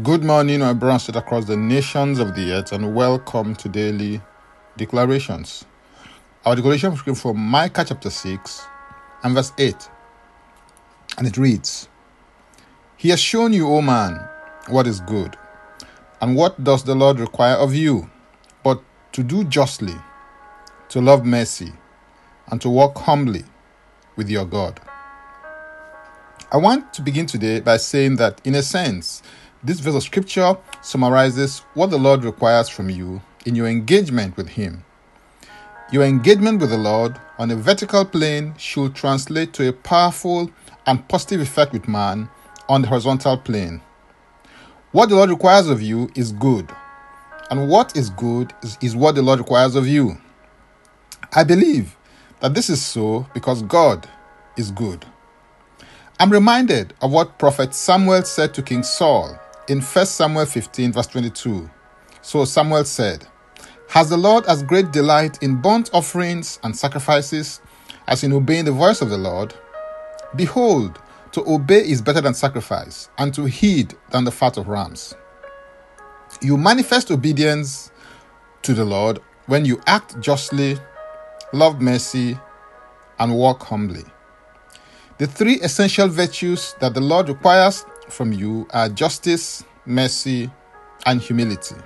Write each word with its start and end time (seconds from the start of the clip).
Good 0.00 0.24
morning, 0.24 0.60
my 0.60 0.72
brothers 0.72 1.14
across 1.14 1.44
the 1.44 1.56
nations 1.58 2.18
of 2.18 2.34
the 2.34 2.52
earth, 2.52 2.72
and 2.72 2.94
welcome 2.94 3.54
to 3.56 3.68
daily 3.68 4.22
declarations. 4.78 5.66
Our 6.46 6.56
declaration 6.56 6.96
came 6.96 7.14
from 7.14 7.36
Micah 7.36 7.84
chapter 7.86 8.08
6 8.08 8.62
and 9.22 9.34
verse 9.34 9.52
8, 9.58 9.90
and 11.18 11.26
it 11.26 11.36
reads 11.36 11.90
He 12.96 13.10
has 13.10 13.20
shown 13.20 13.52
you, 13.52 13.68
O 13.68 13.82
man, 13.82 14.18
what 14.70 14.86
is 14.86 15.00
good, 15.00 15.36
and 16.22 16.36
what 16.36 16.64
does 16.64 16.84
the 16.84 16.94
Lord 16.94 17.20
require 17.20 17.56
of 17.56 17.74
you, 17.74 18.08
but 18.64 18.82
to 19.12 19.22
do 19.22 19.44
justly, 19.44 19.96
to 20.88 21.02
love 21.02 21.26
mercy, 21.26 21.70
and 22.46 22.62
to 22.62 22.70
walk 22.70 22.96
humbly 22.96 23.44
with 24.16 24.30
your 24.30 24.46
God. 24.46 24.80
I 26.50 26.56
want 26.56 26.92
to 26.94 27.02
begin 27.02 27.26
today 27.26 27.60
by 27.60 27.76
saying 27.76 28.16
that, 28.16 28.40
in 28.44 28.54
a 28.54 28.62
sense, 28.62 29.22
this 29.64 29.78
verse 29.78 29.94
of 29.94 30.02
scripture 30.02 30.56
summarizes 30.80 31.60
what 31.74 31.90
the 31.90 31.98
Lord 31.98 32.24
requires 32.24 32.68
from 32.68 32.90
you 32.90 33.22
in 33.46 33.54
your 33.54 33.68
engagement 33.68 34.36
with 34.36 34.48
Him. 34.48 34.84
Your 35.92 36.02
engagement 36.02 36.60
with 36.60 36.70
the 36.70 36.78
Lord 36.78 37.20
on 37.38 37.50
a 37.50 37.56
vertical 37.56 38.04
plane 38.04 38.54
should 38.58 38.94
translate 38.94 39.52
to 39.54 39.68
a 39.68 39.72
powerful 39.72 40.50
and 40.86 41.06
positive 41.08 41.40
effect 41.40 41.72
with 41.72 41.86
man 41.86 42.28
on 42.68 42.82
the 42.82 42.88
horizontal 42.88 43.36
plane. 43.36 43.80
What 44.90 45.10
the 45.10 45.16
Lord 45.16 45.30
requires 45.30 45.68
of 45.68 45.80
you 45.80 46.10
is 46.16 46.32
good, 46.32 46.68
and 47.50 47.68
what 47.68 47.96
is 47.96 48.10
good 48.10 48.52
is, 48.62 48.76
is 48.80 48.96
what 48.96 49.14
the 49.14 49.22
Lord 49.22 49.38
requires 49.38 49.76
of 49.76 49.86
you. 49.86 50.16
I 51.34 51.44
believe 51.44 51.96
that 52.40 52.54
this 52.54 52.68
is 52.68 52.84
so 52.84 53.26
because 53.32 53.62
God 53.62 54.08
is 54.56 54.70
good. 54.72 55.06
I'm 56.18 56.30
reminded 56.30 56.94
of 57.00 57.12
what 57.12 57.38
Prophet 57.38 57.74
Samuel 57.74 58.22
said 58.24 58.54
to 58.54 58.62
King 58.62 58.82
Saul 58.82 59.38
in 59.72 59.80
1 59.80 60.04
Samuel 60.04 60.44
15, 60.44 60.92
verse 60.92 61.06
22. 61.06 61.68
So 62.20 62.44
Samuel 62.44 62.84
said, 62.84 63.26
Has 63.88 64.10
the 64.10 64.18
Lord 64.18 64.44
as 64.44 64.62
great 64.62 64.92
delight 64.92 65.42
in 65.42 65.62
burnt 65.62 65.88
offerings 65.94 66.58
and 66.62 66.76
sacrifices 66.76 67.62
as 68.06 68.22
in 68.22 68.34
obeying 68.34 68.66
the 68.66 68.72
voice 68.72 69.00
of 69.00 69.08
the 69.08 69.16
Lord? 69.16 69.54
Behold, 70.36 70.98
to 71.32 71.42
obey 71.48 71.80
is 71.88 72.02
better 72.02 72.20
than 72.20 72.34
sacrifice, 72.34 73.08
and 73.16 73.32
to 73.32 73.46
heed 73.46 73.94
than 74.10 74.24
the 74.24 74.30
fat 74.30 74.58
of 74.58 74.68
rams. 74.68 75.14
You 76.42 76.58
manifest 76.58 77.10
obedience 77.10 77.90
to 78.60 78.74
the 78.74 78.84
Lord 78.84 79.20
when 79.46 79.64
you 79.64 79.80
act 79.86 80.20
justly, 80.20 80.76
love 81.54 81.80
mercy, 81.80 82.38
and 83.18 83.34
walk 83.34 83.62
humbly. 83.62 84.04
The 85.16 85.26
three 85.26 85.60
essential 85.62 86.08
virtues 86.08 86.74
that 86.80 86.92
the 86.92 87.00
Lord 87.00 87.30
requires 87.30 87.86
from 88.12 88.32
you 88.32 88.68
are 88.70 88.88
justice, 88.88 89.64
mercy, 89.86 90.50
and 91.06 91.20
humility. 91.20 91.76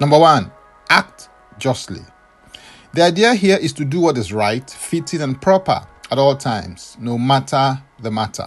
Number 0.00 0.18
one, 0.18 0.50
act 0.88 1.28
justly. 1.58 2.00
The 2.92 3.02
idea 3.02 3.34
here 3.34 3.58
is 3.60 3.72
to 3.74 3.84
do 3.84 4.00
what 4.00 4.16
is 4.16 4.32
right, 4.32 4.68
fitting, 4.70 5.20
and 5.20 5.40
proper 5.40 5.86
at 6.10 6.18
all 6.18 6.36
times, 6.36 6.96
no 7.00 7.18
matter 7.18 7.82
the 8.00 8.10
matter. 8.10 8.46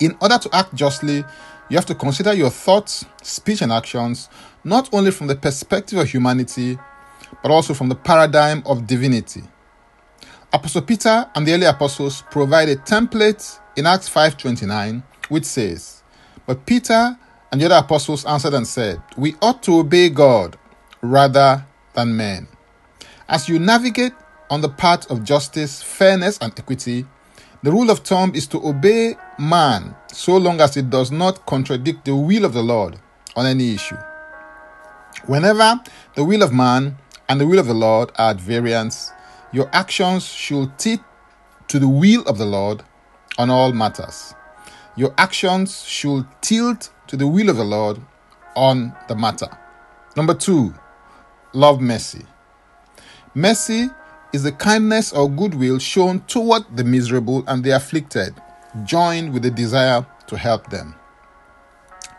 In 0.00 0.16
order 0.20 0.38
to 0.38 0.54
act 0.54 0.74
justly, 0.74 1.24
you 1.68 1.76
have 1.76 1.86
to 1.86 1.94
consider 1.94 2.32
your 2.32 2.50
thoughts, 2.50 3.04
speech, 3.22 3.62
and 3.62 3.72
actions 3.72 4.28
not 4.64 4.92
only 4.92 5.10
from 5.10 5.26
the 5.28 5.36
perspective 5.36 5.98
of 5.98 6.08
humanity, 6.08 6.78
but 7.42 7.50
also 7.50 7.74
from 7.74 7.88
the 7.88 7.94
paradigm 7.94 8.62
of 8.66 8.86
divinity. 8.86 9.42
Apostle 10.52 10.82
Peter 10.82 11.28
and 11.34 11.46
the 11.46 11.52
early 11.52 11.66
apostles 11.66 12.24
provide 12.30 12.68
a 12.68 12.76
template 12.76 13.58
in 13.76 13.86
Acts 13.86 14.08
5:29 14.08 15.02
which 15.28 15.44
says, 15.44 16.02
"But 16.46 16.66
Peter 16.66 17.16
and 17.50 17.60
the 17.60 17.66
other 17.66 17.76
apostles 17.76 18.24
answered 18.24 18.54
and 18.54 18.66
said, 18.66 19.02
We 19.16 19.36
ought 19.40 19.62
to 19.64 19.78
obey 19.80 20.08
God 20.10 20.56
rather 21.02 21.64
than 21.94 22.16
men." 22.16 22.48
As 23.28 23.48
you 23.48 23.58
navigate 23.58 24.14
on 24.50 24.62
the 24.62 24.68
path 24.68 25.10
of 25.10 25.24
justice, 25.24 25.82
fairness, 25.82 26.38
and 26.40 26.52
equity, 26.58 27.06
the 27.62 27.72
rule 27.72 27.90
of 27.90 28.00
thumb 28.00 28.32
is 28.34 28.46
to 28.46 28.66
obey 28.66 29.16
man 29.38 29.94
so 30.12 30.36
long 30.36 30.60
as 30.60 30.76
it 30.76 30.90
does 30.90 31.10
not 31.10 31.44
contradict 31.44 32.04
the 32.04 32.14
will 32.14 32.44
of 32.44 32.52
the 32.52 32.62
Lord 32.62 32.98
on 33.36 33.46
any 33.46 33.74
issue. 33.74 33.98
Whenever 35.26 35.80
the 36.14 36.24
will 36.24 36.42
of 36.42 36.52
man 36.52 36.96
and 37.28 37.40
the 37.40 37.46
will 37.46 37.58
of 37.58 37.66
the 37.66 37.74
Lord 37.74 38.10
are 38.16 38.30
at 38.30 38.40
variance, 38.40 39.12
your 39.52 39.68
actions 39.72 40.24
should 40.24 40.78
tilt 40.78 41.00
to 41.66 41.78
the 41.78 41.88
will 41.88 42.22
of 42.22 42.38
the 42.38 42.46
Lord 42.46 42.82
on 43.36 43.50
all 43.50 43.72
matters. 43.72 44.34
Your 44.98 45.14
actions 45.16 45.84
should 45.84 46.26
tilt 46.40 46.90
to 47.06 47.16
the 47.16 47.28
will 47.28 47.50
of 47.50 47.56
the 47.56 47.64
Lord 47.64 48.00
on 48.56 48.92
the 49.06 49.14
matter. 49.14 49.46
Number 50.16 50.34
two, 50.34 50.74
love 51.52 51.80
mercy. 51.80 52.26
Mercy 53.32 53.90
is 54.32 54.42
the 54.42 54.50
kindness 54.50 55.12
or 55.12 55.30
goodwill 55.30 55.78
shown 55.78 56.18
toward 56.22 56.64
the 56.76 56.82
miserable 56.82 57.44
and 57.46 57.62
the 57.62 57.76
afflicted, 57.76 58.34
joined 58.82 59.32
with 59.32 59.44
the 59.44 59.52
desire 59.52 60.04
to 60.26 60.36
help 60.36 60.68
them. 60.68 60.96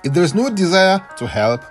If 0.05 0.13
there 0.13 0.23
is 0.23 0.33
no 0.33 0.49
desire 0.49 1.05
to 1.17 1.27
help 1.27 1.61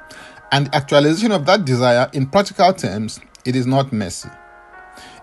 and 0.52 0.68
actualization 0.74 1.32
of 1.32 1.46
that 1.46 1.64
desire 1.64 2.10
in 2.12 2.26
practical 2.26 2.74
terms, 2.74 3.18
it 3.46 3.56
is 3.56 3.66
not 3.66 3.94
mercy. 3.94 4.28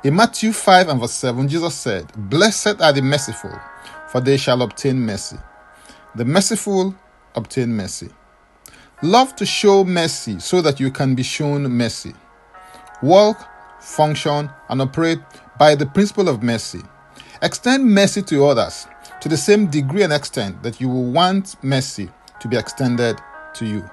In 0.03 0.15
Matthew 0.15 0.51
5 0.51 0.89
and 0.89 0.99
verse 0.99 1.11
7, 1.11 1.47
Jesus 1.47 1.75
said, 1.75 2.11
Blessed 2.27 2.81
are 2.81 2.91
the 2.91 3.03
merciful, 3.03 3.53
for 4.07 4.19
they 4.19 4.37
shall 4.37 4.63
obtain 4.63 4.97
mercy. 4.97 5.37
The 6.15 6.23
merciful 6.23 6.95
obtain 7.35 7.75
mercy. 7.75 8.09
Love 9.01 9.35
to 9.35 9.45
show 9.45 9.83
mercy 9.83 10.39
so 10.39 10.61
that 10.61 10.79
you 10.79 10.89
can 10.89 11.13
be 11.13 11.23
shown 11.23 11.63
mercy. 11.63 12.13
Walk, 13.03 13.45
function, 13.81 14.49
and 14.69 14.81
operate 14.81 15.19
by 15.59 15.75
the 15.75 15.85
principle 15.85 16.29
of 16.29 16.41
mercy. 16.41 16.79
Extend 17.41 17.83
mercy 17.83 18.21
to 18.21 18.45
others 18.45 18.87
to 19.19 19.27
the 19.27 19.35
same 19.35 19.67
degree 19.67 20.03
and 20.03 20.13
extent 20.13 20.63
that 20.63 20.79
you 20.79 20.87
will 20.87 21.11
want 21.11 21.61
mercy 21.61 22.09
to 22.39 22.47
be 22.47 22.55
extended 22.55 23.19
to 23.55 23.65
you. 23.65 23.83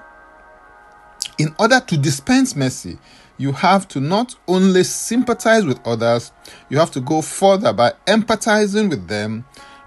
In 1.37 1.53
order 1.59 1.81
to 1.81 1.97
dispense 1.97 2.55
mercy, 2.55 2.99
you 3.37 3.51
have 3.51 3.85
to 3.89 3.99
not 3.99 4.35
only 4.47 4.85
sympathize 4.85 5.65
with 5.65 5.85
others, 5.85 6.31
you 6.69 6.77
have 6.77 6.91
to 6.91 7.01
go 7.01 7.21
further 7.21 7.73
by 7.73 7.91
empathizing 8.07 8.89
with 8.89 9.09
them 9.09 9.43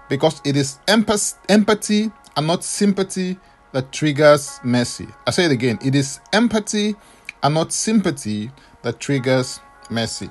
because 0.09 0.41
it 0.45 0.55
is 0.55 0.79
empathy 0.87 2.11
and 2.37 2.47
not 2.47 2.63
sympathy 2.63 3.37
that 3.73 3.91
triggers 3.91 4.59
mercy. 4.63 5.07
I 5.25 5.31
say 5.31 5.45
it 5.45 5.51
again 5.51 5.79
it 5.83 5.95
is 5.95 6.21
empathy 6.31 6.95
and 7.43 7.53
not 7.53 7.73
sympathy 7.73 8.51
that 8.83 8.99
triggers 8.99 9.59
mercy. 9.89 10.29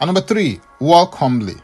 And 0.00 0.08
number 0.08 0.20
three, 0.20 0.60
walk 0.78 1.14
humbly. 1.16 1.56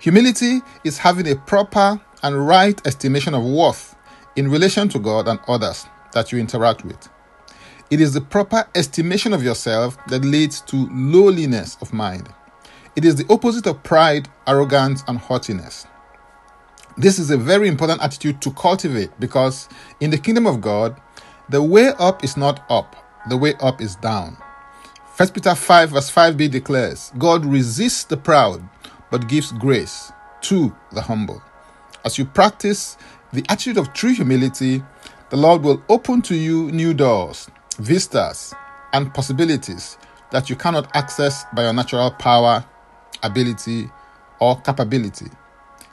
Humility 0.00 0.60
is 0.84 0.98
having 0.98 1.28
a 1.28 1.34
proper 1.34 2.00
and 2.22 2.46
right 2.46 2.80
estimation 2.86 3.34
of 3.34 3.44
worth 3.44 3.96
in 4.36 4.48
relation 4.48 4.88
to 4.90 4.98
God 4.98 5.26
and 5.26 5.40
others 5.48 5.86
that 6.12 6.30
you 6.30 6.38
interact 6.38 6.84
with. 6.84 7.08
It 7.90 8.00
is 8.00 8.12
the 8.12 8.20
proper 8.20 8.68
estimation 8.74 9.32
of 9.32 9.42
yourself 9.42 9.96
that 10.06 10.24
leads 10.24 10.60
to 10.62 10.88
lowliness 10.92 11.76
of 11.80 11.92
mind. 11.92 12.28
It 12.94 13.04
is 13.04 13.16
the 13.16 13.26
opposite 13.32 13.66
of 13.66 13.82
pride, 13.82 14.28
arrogance, 14.46 15.02
and 15.08 15.18
haughtiness. 15.18 15.86
This 16.98 17.18
is 17.18 17.30
a 17.30 17.36
very 17.36 17.68
important 17.68 18.02
attitude 18.02 18.42
to 18.42 18.50
cultivate 18.52 19.10
because 19.20 19.68
in 20.00 20.10
the 20.10 20.18
kingdom 20.18 20.46
of 20.46 20.60
God, 20.60 21.00
the 21.48 21.62
way 21.62 21.92
up 21.98 22.24
is 22.24 22.36
not 22.36 22.64
up, 22.70 22.96
the 23.28 23.36
way 23.36 23.54
up 23.60 23.80
is 23.80 23.96
down. 23.96 24.36
1 25.16 25.30
Peter 25.30 25.54
5, 25.54 25.90
verse 25.90 26.10
5b 26.10 26.50
declares, 26.50 27.12
God 27.16 27.44
resists 27.46 28.04
the 28.04 28.16
proud, 28.16 28.62
but 29.10 29.28
gives 29.28 29.52
grace 29.52 30.12
to 30.42 30.74
the 30.92 31.00
humble. 31.00 31.42
As 32.04 32.18
you 32.18 32.24
practice 32.24 32.96
the 33.32 33.44
attitude 33.48 33.78
of 33.78 33.92
true 33.92 34.12
humility, 34.12 34.82
the 35.30 35.36
Lord 35.36 35.62
will 35.62 35.82
open 35.88 36.22
to 36.22 36.34
you 36.34 36.70
new 36.72 36.94
doors 36.94 37.48
vistas, 37.78 38.54
and 38.92 39.12
possibilities 39.14 39.98
that 40.30 40.50
you 40.50 40.56
cannot 40.56 40.94
access 40.94 41.44
by 41.54 41.62
your 41.62 41.72
natural 41.72 42.10
power, 42.10 42.64
ability, 43.22 43.88
or 44.40 44.60
capability. 44.60 45.26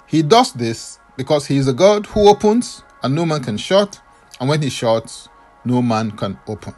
He 0.07 0.21
does 0.21 0.53
this 0.53 0.99
because 1.17 1.47
He 1.47 1.57
is 1.57 1.67
a 1.67 1.73
God 1.73 2.05
who 2.07 2.27
opens 2.27 2.83
and 3.03 3.13
no 3.15 3.25
man 3.25 3.43
can 3.43 3.57
shut, 3.57 4.01
and 4.39 4.49
when 4.49 4.61
He 4.61 4.69
shuts, 4.69 5.29
no 5.63 5.81
man 5.81 6.11
can 6.11 6.37
open. 6.47 6.73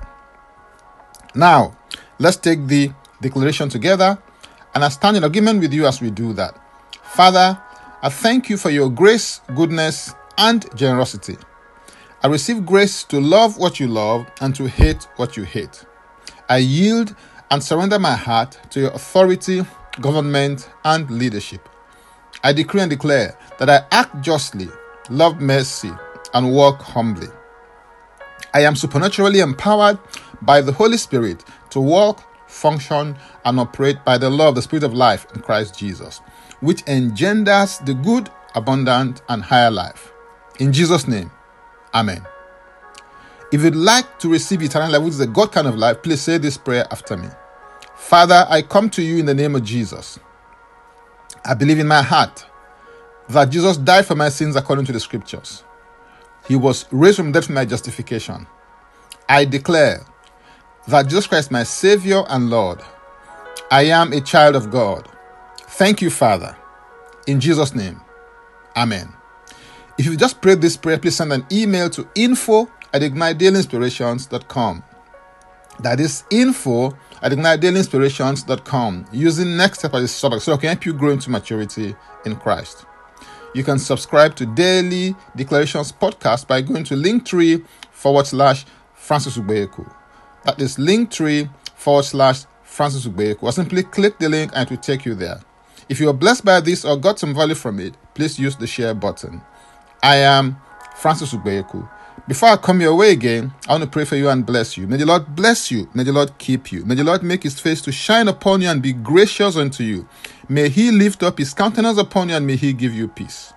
Now, 1.35 1.77
let's 2.19 2.37
take 2.37 2.65
the 2.67 2.91
declaration 3.21 3.69
together, 3.69 4.17
and 4.73 4.83
I 4.83 4.89
stand 4.89 5.17
in 5.17 5.23
agreement 5.23 5.59
with 5.59 5.73
you 5.73 5.85
as 5.85 6.01
we 6.01 6.11
do 6.11 6.33
that. 6.33 6.59
Father, 7.03 7.59
I 8.01 8.09
thank 8.09 8.49
you 8.49 8.57
for 8.57 8.69
your 8.69 8.89
grace, 8.89 9.41
goodness, 9.55 10.13
and 10.37 10.65
generosity. 10.75 11.37
I 12.23 12.27
receive 12.27 12.65
grace 12.65 13.03
to 13.05 13.19
love 13.19 13.57
what 13.57 13.79
you 13.79 13.87
love 13.87 14.27
and 14.41 14.55
to 14.55 14.67
hate 14.67 15.07
what 15.17 15.37
you 15.37 15.43
hate. 15.43 15.85
I 16.49 16.57
yield 16.57 17.15
and 17.51 17.63
surrender 17.63 17.99
my 17.99 18.15
heart 18.15 18.59
to 18.71 18.81
your 18.81 18.91
authority, 18.91 19.65
government, 20.01 20.69
and 20.83 21.09
leadership. 21.09 21.67
I 22.43 22.53
decree 22.53 22.81
and 22.81 22.89
declare 22.89 23.37
that 23.59 23.69
I 23.69 23.85
act 23.91 24.21
justly, 24.21 24.69
love 25.09 25.41
mercy, 25.41 25.91
and 26.33 26.51
walk 26.53 26.81
humbly. 26.81 27.27
I 28.53 28.61
am 28.61 28.75
supernaturally 28.75 29.39
empowered 29.39 29.99
by 30.41 30.61
the 30.61 30.71
Holy 30.71 30.97
Spirit 30.97 31.43
to 31.71 31.79
walk, 31.79 32.23
function, 32.49 33.17
and 33.45 33.59
operate 33.59 34.03
by 34.05 34.17
the 34.17 34.29
law 34.29 34.49
of 34.49 34.55
the 34.55 34.61
Spirit 34.61 34.83
of 34.83 34.93
life 34.93 35.27
in 35.33 35.41
Christ 35.41 35.77
Jesus, 35.77 36.19
which 36.61 36.87
engenders 36.87 37.79
the 37.79 37.93
good, 37.93 38.29
abundant, 38.55 39.21
and 39.29 39.43
higher 39.43 39.71
life. 39.71 40.11
In 40.59 40.73
Jesus' 40.73 41.07
name, 41.07 41.31
Amen. 41.93 42.25
If 43.51 43.63
you'd 43.63 43.75
like 43.75 44.19
to 44.19 44.29
receive 44.29 44.61
eternal 44.61 44.91
life, 44.91 45.01
which 45.01 45.13
is 45.13 45.19
a 45.19 45.27
God 45.27 45.51
kind 45.51 45.67
of 45.67 45.75
life, 45.75 46.03
please 46.03 46.21
say 46.21 46.37
this 46.37 46.57
prayer 46.57 46.85
after 46.91 47.15
me. 47.15 47.29
Father, 47.95 48.45
I 48.49 48.61
come 48.61 48.89
to 48.91 49.01
you 49.01 49.17
in 49.17 49.25
the 49.25 49.33
name 49.33 49.55
of 49.55 49.63
Jesus. 49.63 50.19
I 51.45 51.53
believe 51.53 51.79
in 51.79 51.87
my 51.87 52.01
heart 52.01 52.45
that 53.29 53.49
Jesus 53.49 53.77
died 53.77 54.05
for 54.05 54.15
my 54.15 54.29
sins 54.29 54.55
according 54.55 54.85
to 54.85 54.91
the 54.91 54.99
scriptures. 54.99 55.63
He 56.47 56.55
was 56.55 56.85
raised 56.91 57.17
from 57.17 57.31
death 57.31 57.45
for 57.45 57.53
my 57.53 57.65
justification. 57.65 58.47
I 59.27 59.45
declare 59.45 60.05
that 60.87 61.07
Jesus 61.07 61.27
Christ, 61.27 61.51
my 61.51 61.63
Savior 61.63 62.23
and 62.29 62.49
Lord, 62.49 62.81
I 63.69 63.83
am 63.83 64.13
a 64.13 64.21
child 64.21 64.55
of 64.55 64.71
God. 64.71 65.07
Thank 65.59 66.01
you, 66.01 66.09
Father. 66.09 66.55
In 67.27 67.41
Jesus' 67.41 67.75
name, 67.75 67.99
Amen. 68.77 69.11
If 69.97 70.05
you 70.05 70.15
just 70.15 70.39
prayed 70.39 70.61
this 70.61 70.77
prayer, 70.77 70.99
please 70.99 71.15
send 71.15 71.33
an 71.33 71.45
email 71.51 71.89
to 71.89 72.07
info 72.13 72.69
at 72.93 73.01
ignitedailyinspirations.com. 73.01 74.83
That 75.79 75.99
is 75.99 76.23
info 76.29 76.95
at 77.21 77.31
ignitedailyinspirations.com 77.31 79.07
using 79.11 79.57
next 79.57 79.79
step 79.79 79.93
as 79.93 80.03
a 80.03 80.07
subject 80.07 80.43
so 80.43 80.53
I 80.53 80.57
can 80.57 80.69
help 80.69 80.85
you 80.85 80.93
grow 80.93 81.11
into 81.11 81.29
maturity 81.29 81.95
in 82.25 82.35
Christ. 82.35 82.85
You 83.53 83.63
can 83.63 83.79
subscribe 83.79 84.35
to 84.35 84.45
Daily 84.45 85.15
Declarations 85.35 85.91
Podcast 85.91 86.47
by 86.47 86.61
going 86.61 86.83
to 86.85 86.95
linktree 86.95 87.65
forward 87.91 88.27
slash 88.27 88.65
Francis 88.93 89.37
Ubeyeku. 89.37 89.91
That 90.43 90.61
is 90.61 90.77
linktree 90.77 91.49
forward 91.75 92.03
slash 92.03 92.43
Francis 92.63 93.07
Ubeyeku. 93.07 93.43
Or 93.43 93.51
simply 93.51 93.83
click 93.83 94.19
the 94.19 94.29
link 94.29 94.51
and 94.53 94.67
it 94.67 94.69
will 94.69 94.77
take 94.77 95.05
you 95.05 95.15
there. 95.15 95.41
If 95.89 95.99
you 95.99 96.09
are 96.09 96.13
blessed 96.13 96.45
by 96.45 96.59
this 96.59 96.83
or 96.85 96.97
got 96.97 97.17
some 97.17 97.33
value 97.33 97.55
from 97.55 97.79
it, 97.79 97.95
please 98.13 98.37
use 98.37 98.55
the 98.55 98.67
share 98.67 98.93
button. 98.93 99.41
I 100.03 100.17
am 100.17 100.57
Francis 100.97 101.33
Ubeyeku. 101.33 101.89
Before 102.27 102.49
I 102.49 102.57
come 102.57 102.81
your 102.81 102.93
way 102.93 103.11
again, 103.11 103.53
I 103.69 103.71
want 103.71 103.85
to 103.85 103.89
pray 103.89 104.03
for 104.03 104.17
you 104.17 104.27
and 104.27 104.45
bless 104.45 104.77
you. 104.77 104.85
May 104.85 104.97
the 104.97 105.05
Lord 105.05 105.33
bless 105.33 105.71
you. 105.71 105.89
May 105.93 106.03
the 106.03 106.11
Lord 106.11 106.37
keep 106.37 106.73
you. 106.73 106.83
May 106.83 106.95
the 106.95 107.05
Lord 107.05 107.23
make 107.23 107.43
his 107.43 107.57
face 107.57 107.81
to 107.83 107.91
shine 107.93 108.27
upon 108.27 108.59
you 108.61 108.67
and 108.69 108.81
be 108.81 108.91
gracious 108.91 109.55
unto 109.55 109.81
you. 109.81 110.09
May 110.49 110.67
he 110.67 110.91
lift 110.91 111.23
up 111.23 111.37
his 111.37 111.53
countenance 111.53 111.97
upon 111.97 112.27
you 112.27 112.35
and 112.35 112.45
may 112.45 112.57
he 112.57 112.73
give 112.73 112.93
you 112.93 113.07
peace. 113.07 113.53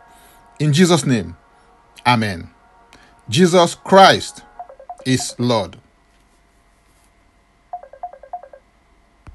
In 0.60 0.72
Jesus' 0.72 1.04
name, 1.04 1.36
Amen. 2.06 2.50
Jesus 3.28 3.74
Christ 3.74 4.44
is 5.04 5.34
Lord. 5.36 5.79